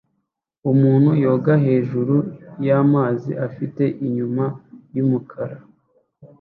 Umuntu 0.71 1.09
yoga 1.23 1.53
hejuru 1.65 2.15
y'amazi 2.65 3.31
afite 3.47 3.83
inyuma 4.05 4.45
yumukara 4.95 5.57